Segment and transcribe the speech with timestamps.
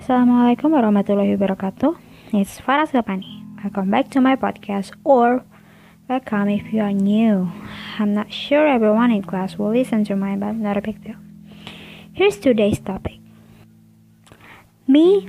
[0.00, 1.92] Assalamualaikum warahmatullahi wabarakatuh.
[2.32, 3.44] It's Farah Sapani.
[3.60, 5.44] Welcome back to my podcast, or
[6.08, 7.52] welcome if you are new.
[8.00, 11.20] I'm not sure everyone in class will listen to mine, but not a big deal.
[12.16, 13.20] Here's today's topic.
[14.88, 15.28] Me,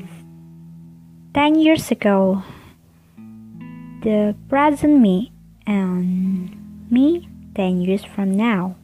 [1.36, 2.40] 10 years ago,
[4.08, 5.36] the present me,
[5.68, 6.48] and
[6.88, 7.28] me,
[7.60, 8.80] 10 years from now.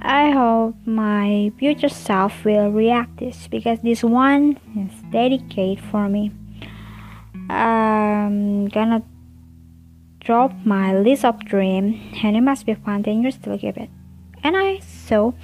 [0.00, 6.30] I hope my future self will react this because this one is dedicated for me.
[7.50, 9.02] I'm gonna
[10.20, 13.90] drop my list of dream and it must be fun 10 you still give it.
[14.44, 15.34] And I so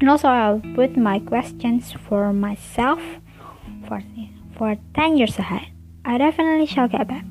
[0.00, 3.00] and also I'll put my questions for myself
[3.88, 4.02] for
[4.56, 5.66] for 10 years ahead.
[6.04, 7.24] I definitely shall get back.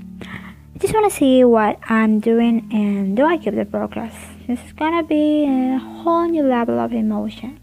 [0.76, 4.23] I just wanna see what I'm doing and do I keep the progress.
[4.46, 7.62] This is gonna be a whole new level of emotion.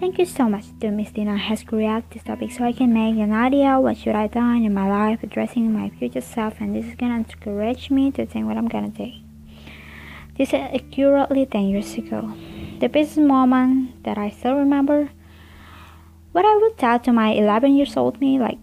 [0.00, 3.16] Thank you so much to Miss Dina has created this topic so I can make
[3.16, 6.86] an idea what should I done in my life addressing my future self and this
[6.86, 9.12] is gonna encourage me to think what I'm gonna do.
[10.38, 12.32] This is accurately 10 years ago.
[12.80, 15.10] The best moment that I still remember
[16.32, 18.58] what I would tell to my 11 years old me like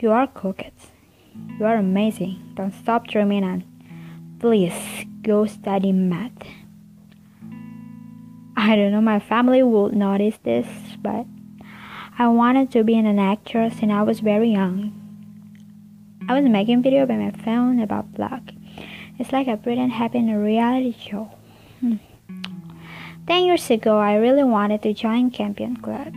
[0.00, 0.72] you are cooked.
[1.60, 2.54] You are amazing.
[2.54, 3.62] Don't stop dreaming and
[4.40, 6.32] please go study math.
[8.56, 10.66] I don't know, my family will notice this,
[11.02, 11.26] but
[12.18, 14.94] I wanted to be an actress and I was very young.
[16.30, 18.40] I was making video by my phone about blog.
[19.18, 21.30] It's like a pretend having a reality show.
[21.80, 21.96] Hmm.
[23.26, 26.14] Ten years ago, I really wanted to join Champion Club.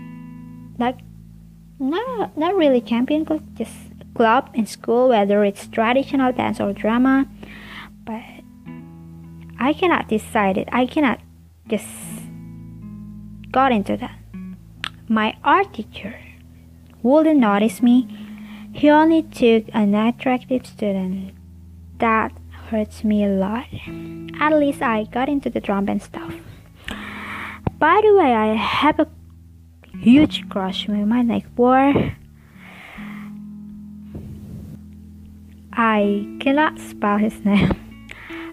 [0.80, 1.00] Like,
[1.80, 3.76] not not really Champion Club, just
[4.16, 7.28] club in school, whether it's traditional dance or drama.
[8.06, 8.41] But
[9.62, 10.68] I cannot decide it.
[10.72, 11.20] I cannot
[11.68, 11.86] just
[13.52, 14.18] got into that.
[15.08, 16.20] My art teacher
[17.04, 18.08] wouldn't notice me.
[18.74, 21.36] He only took an attractive student.
[22.00, 22.32] That
[22.70, 23.68] hurts me a lot.
[24.40, 26.34] At least I got into the drum and stuff.
[27.78, 29.08] By the way, I have a
[30.00, 32.16] huge crush with my neck boy.
[35.72, 37.91] I cannot spell his name.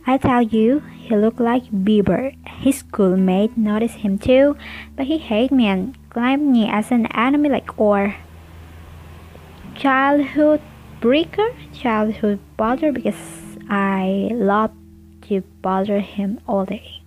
[0.09, 2.33] I tell you, he looked like Bieber.
[2.49, 4.57] His schoolmate noticed him too,
[4.97, 8.17] but he hated me and claimed me as an enemy like or
[9.77, 10.63] childhood
[11.03, 13.21] breaker, childhood bother because
[13.69, 14.73] I love
[15.29, 17.03] to bother him all day.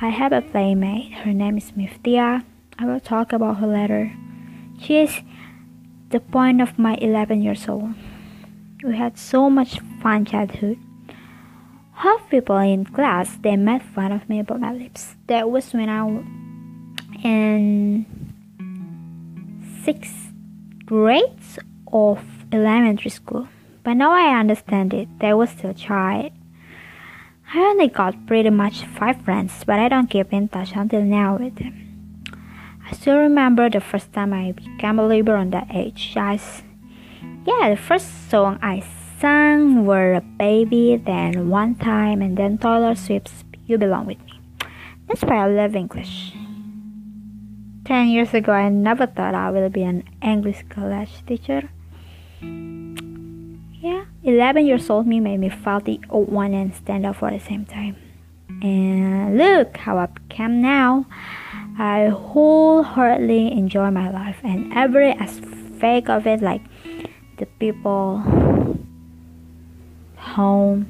[0.00, 1.12] I have a playmate.
[1.12, 2.42] Her name is Miftia.
[2.76, 4.12] I will talk about her later.
[4.80, 5.20] She is
[6.08, 7.94] the point of my 11 years old.
[8.82, 10.78] We had so much fun childhood.
[12.00, 15.16] Half people in class they made fun of me about my lips.
[15.26, 16.24] That was when I was
[17.22, 18.06] in
[19.84, 20.32] sixth
[20.86, 21.44] grade
[21.92, 23.48] of elementary school.
[23.84, 25.08] But now I understand it.
[25.18, 26.32] They was still child.
[27.52, 31.36] I only got pretty much five friends, but I don't keep in touch until now
[31.36, 32.24] with them.
[32.88, 36.14] I still remember the first time I became a believer on that age.
[36.16, 36.40] I
[37.44, 38.80] yeah, the first song I
[39.20, 44.40] sang were a baby, then one time, and then Taylor Swift's "You Belong with Me."
[45.06, 46.32] That's why I love English.
[47.84, 51.68] Ten years ago, I never thought I will be an English college teacher.
[53.80, 57.30] Yeah, 11 years old me made me feel the old one and stand up for
[57.30, 57.96] the same time.
[58.62, 61.06] And look how I become now.
[61.78, 66.60] I wholeheartedly enjoy my life and every aspect of it, like
[67.38, 68.22] the people,
[70.36, 70.86] home,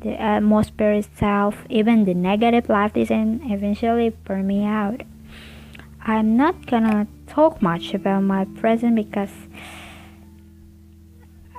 [0.00, 5.02] the atmosphere itself, even the negative life doesn't eventually burn me out.
[6.02, 9.32] I'm not gonna talk much about my present because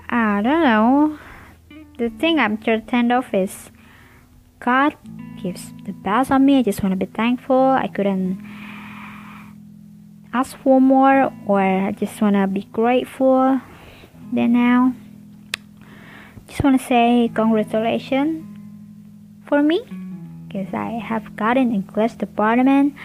[0.08, 1.20] I don't know.
[1.98, 3.72] The thing I'm certain of is
[4.60, 4.96] God
[5.42, 6.60] gives the best of me.
[6.60, 7.56] I just want to be thankful.
[7.56, 8.38] I couldn't
[10.34, 13.62] ask for more, or I just want to be grateful.
[14.32, 14.94] Then now,
[16.48, 18.46] just want to say congratulations
[19.46, 19.82] for me
[20.48, 22.96] because I have gotten English department.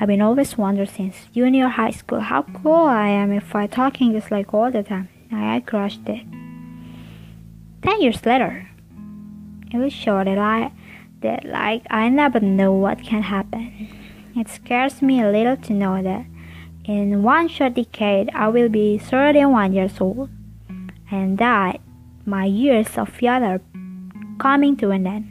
[0.00, 4.12] I've been always wondered since junior high school how cool I am if I talking
[4.12, 5.08] just like all the time.
[5.30, 6.24] I, crushed it.
[7.82, 8.68] Ten years later,
[9.72, 10.72] it was show that I
[11.20, 13.88] that like I never know what can happen.
[14.36, 16.26] It scares me a little to know that
[16.84, 20.28] in one short decade I will be 31 years old
[21.10, 21.80] and that
[22.26, 23.60] my years of youth are
[24.38, 25.30] coming to an end.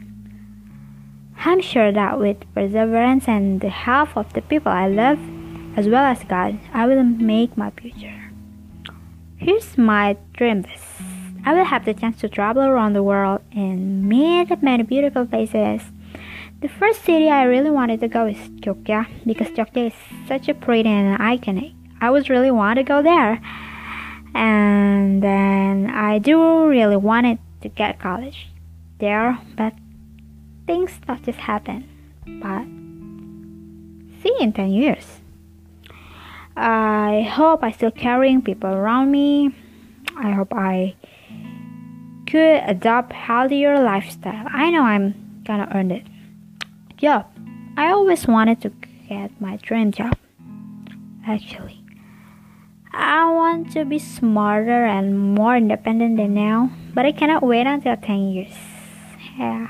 [1.36, 5.18] I'm sure that with perseverance and the help of the people I love,
[5.76, 6.58] as well as God.
[6.72, 8.30] I will make my future.
[9.36, 10.84] Here's my dream list.
[11.44, 15.82] I will have the chance to travel around the world and meet many beautiful places.
[16.60, 19.92] The first city I really wanted to go is Jogja because Jogja is
[20.26, 21.74] such a pretty and iconic.
[22.00, 23.42] I was really want to go there.
[24.34, 28.48] And then I do really wanted to get college
[28.98, 29.72] there, but
[30.66, 31.88] things not just happen.
[32.26, 32.64] But
[34.22, 35.20] see in 10 years.
[36.56, 39.54] I hope I still carrying people around me.
[40.16, 40.94] I hope I
[42.26, 44.46] could adopt healthier lifestyle.
[44.48, 46.04] I know I'm gonna earn it.
[46.96, 47.26] Job.
[47.76, 48.70] I always wanted to
[49.08, 50.16] get my dream job.
[51.26, 51.83] Actually.
[52.96, 57.96] I want to be smarter and more independent than now, but I cannot wait until
[57.96, 58.54] 10 years.
[59.36, 59.66] Yeah.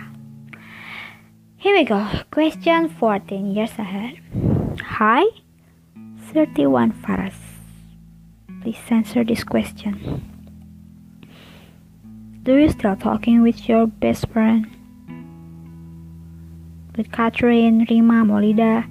[1.56, 2.06] Here we go.
[2.30, 4.20] Question 14 years ahead.
[5.00, 5.24] Hi,
[6.34, 7.32] 31 Faras.
[8.60, 10.20] Please answer this question.
[12.42, 14.68] Do you still talking with your best friend?
[16.94, 18.84] With Catherine, Rima, Molida,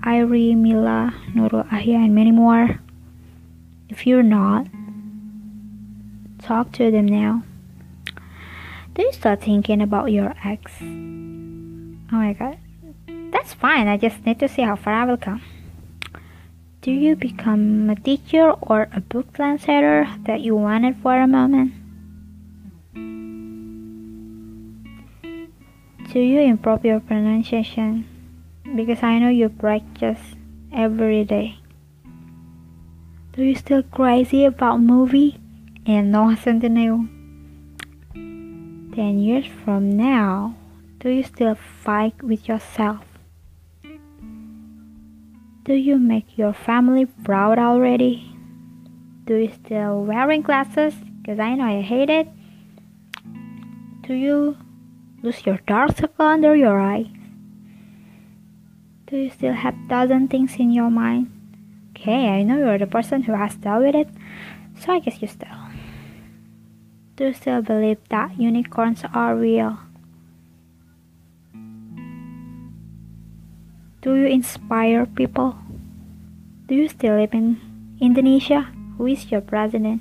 [0.00, 2.80] Irie, Mila, Nurul Ahya, and many more?
[3.88, 4.66] If you're not,
[6.42, 7.44] talk to them now.
[8.94, 10.72] Do you start thinking about your ex?
[10.80, 12.58] Oh my god.
[13.30, 15.42] That's fine, I just need to see how far I will come.
[16.80, 21.72] Do you become a teacher or a book translator that you wanted for a moment?
[26.12, 28.06] Do you improve your pronunciation?
[28.74, 30.20] Because I know you practice
[30.72, 31.58] every day.
[33.36, 35.38] Do you still crazy about movie
[35.84, 37.06] and Noah Centineo?
[38.14, 40.56] Ten years from now,
[41.00, 43.04] do you still fight with yourself?
[45.64, 48.24] Do you make your family proud already?
[49.26, 50.94] Do you still wearing glasses?
[51.20, 52.28] Because I know I hate it.
[54.08, 54.56] Do you
[55.22, 57.12] lose your dark circle under your eyes?
[59.08, 61.35] Do you still have dozen things in your mind?
[62.06, 64.06] Okay, I know you're the person who has dealt with it,
[64.78, 65.58] so I guess you still.
[67.16, 69.76] Do you still believe that unicorns are real?
[74.02, 75.58] Do you inspire people?
[76.68, 77.58] Do you still live in
[78.00, 78.70] Indonesia?
[78.98, 80.00] Who is your president?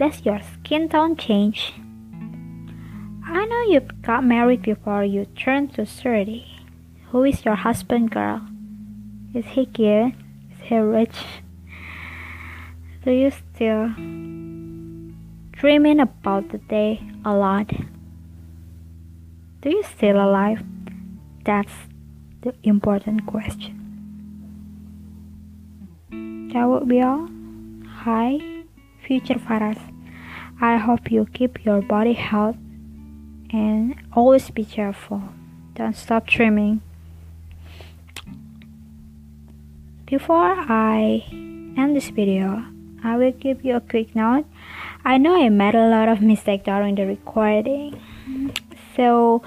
[0.00, 1.74] Does your skin tone change?
[3.20, 6.40] I know you got married before you turned to 30.
[7.12, 8.55] Who is your husband, girl?
[9.36, 10.14] Is he cute?
[10.50, 11.18] Is he rich?
[13.04, 13.88] Do you still
[15.52, 17.68] dreaming about the day a lot?
[19.60, 20.64] Do you still alive?
[21.44, 21.74] That's
[22.40, 23.76] the important question.
[26.54, 27.28] That would be all.
[28.04, 28.40] Hi,
[29.06, 29.82] future Faras.
[30.62, 32.56] I hope you keep your body health
[33.52, 35.20] and always be careful.
[35.74, 36.80] Don't stop trimming.
[40.06, 41.24] Before I
[41.76, 42.64] end this video,
[43.02, 44.46] I will give you a quick note.
[45.04, 48.00] I know I made a lot of mistakes during the recording,
[48.94, 49.42] so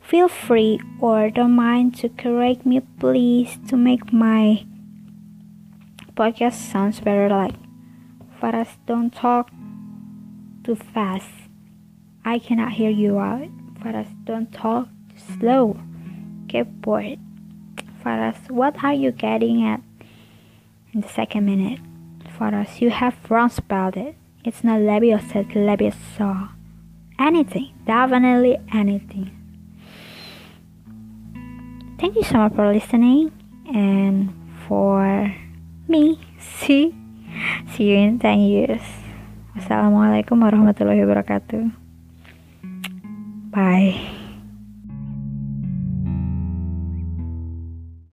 [0.00, 4.64] feel free or don't mind to correct me please to make my
[6.14, 7.54] podcast sounds better like
[8.40, 9.50] Faras don't talk
[10.62, 11.26] too fast
[12.24, 13.48] I cannot hear you out.
[13.80, 15.76] Faras, don't talk too slow.
[16.46, 17.18] Get bored.
[18.02, 19.82] Faras, what are you getting at
[20.94, 21.80] in the second minute?
[22.38, 24.16] Faras, you have wrong spelled it.
[24.44, 26.50] It's not Leviosa, it's Leviosa.
[27.18, 29.30] Anything, definitely anything.
[31.98, 33.32] Thank you so much for listening
[33.72, 34.34] and
[34.66, 35.34] for
[35.88, 36.18] me.
[36.38, 36.94] See,
[37.72, 38.82] see you in 10 years.
[39.56, 41.70] Assalamualaikum warahmatullahi wabarakatuh.
[43.54, 44.13] Bye.